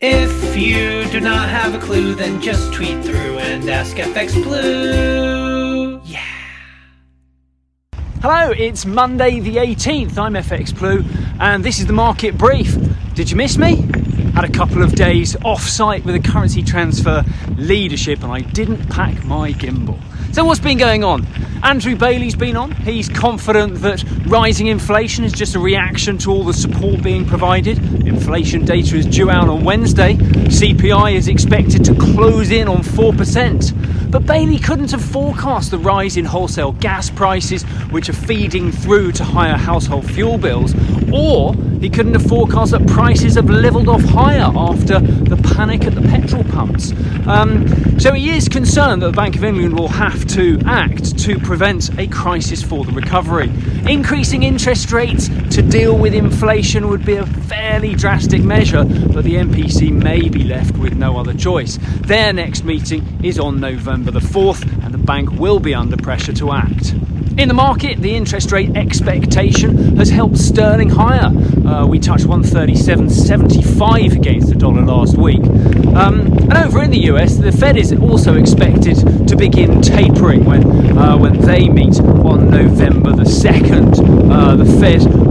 [0.00, 6.00] If you do not have a clue, then just tweet through and ask FX Blue.
[6.04, 6.22] Yeah.
[8.22, 10.16] Hello, it's Monday the 18th.
[10.16, 11.02] I'm FX Blue,
[11.40, 12.76] and this is the market brief.
[13.14, 13.88] Did you miss me?
[14.34, 17.24] Had a couple of days off site with a currency transfer
[17.56, 20.00] leadership, and I didn't pack my gimbal.
[20.32, 21.26] So, what's been going on?
[21.62, 22.70] Andrew Bailey's been on.
[22.70, 27.78] He's confident that rising inflation is just a reaction to all the support being provided.
[28.06, 30.14] Inflation data is due out on Wednesday.
[30.14, 34.10] CPI is expected to close in on 4%.
[34.10, 39.12] But Bailey couldn't have forecast the rise in wholesale gas prices, which are feeding through
[39.12, 40.74] to higher household fuel bills,
[41.12, 45.94] or he couldn't have forecast that prices have levelled off higher after the panic at
[45.94, 45.97] the.
[47.28, 51.38] Um, so he is concerned that the Bank of England will have to act to
[51.38, 53.50] prevent a crisis for the recovery.
[53.86, 59.34] Increasing interest rates to deal with inflation would be a fairly drastic measure, but the
[59.34, 61.78] MPC may be left with no other choice.
[62.00, 66.32] Their next meeting is on November the 4th, and the bank will be under pressure
[66.32, 66.94] to act.
[67.38, 71.26] In the market, the interest rate expectation has helped sterling higher.
[71.64, 75.44] Uh, we touched 137.75 against the dollar last week.
[75.94, 78.96] Um, and over in the US, the Fed is also expected
[79.28, 84.32] to begin tapering when uh, when they meet on November the 2nd.
[84.32, 85.27] Uh, the Fed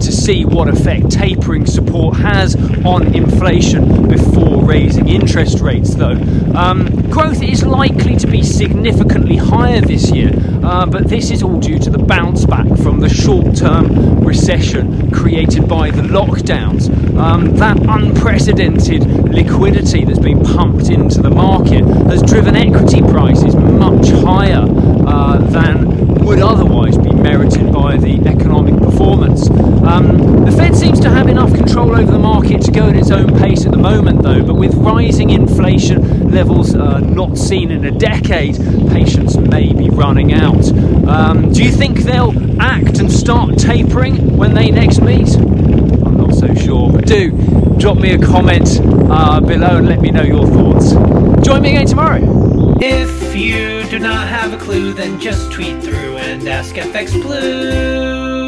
[0.00, 6.16] to see what effect tapering support has on inflation before raising interest rates, though.
[6.54, 11.58] Um, growth is likely to be significantly higher this year, uh, but this is all
[11.58, 16.88] due to the bounce back from the short term recession created by the lockdowns.
[17.16, 24.08] Um, that unprecedented liquidity that's been pumped into the market has driven equity prices much
[24.08, 24.64] higher
[25.06, 29.50] uh, than would otherwise be merited by the economic performance.
[29.82, 33.10] Um, the Fed seems to have enough control over the market to go at its
[33.10, 37.84] own pace at the moment, though, but with rising inflation levels uh, not seen in
[37.84, 38.56] a decade,
[38.90, 40.66] patience may be running out.
[41.06, 45.36] Um, do you think they'll act and start tapering when they next meet?
[45.36, 47.30] I'm not so sure, but do
[47.78, 50.92] drop me a comment uh, below and let me know your thoughts.
[51.46, 52.20] Join me again tomorrow.
[52.80, 58.39] If you do not have a clue, then just tweet through and ask FX Blue.